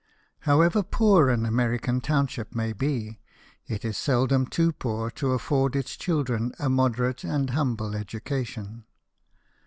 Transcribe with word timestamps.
However 0.49 0.81
poor 0.81 1.29
an 1.29 1.45
American 1.45 2.01
township 2.01 2.55
may 2.55 2.73
be, 2.73 3.19
it 3.67 3.85
is 3.85 3.97
seldom 3.99 4.47
too 4.47 4.71
poor 4.71 5.11
to 5.11 5.33
afford 5.33 5.75
its 5.75 5.95
children 5.95 6.53
a 6.57 6.69
moderate 6.69 7.23
and 7.23 7.51
humble 7.51 7.95
education. 7.95 8.85